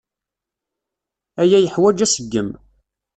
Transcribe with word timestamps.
Aya 1.41 1.57
yeḥwaǧ 1.59 1.97
aseggem. 2.05 2.49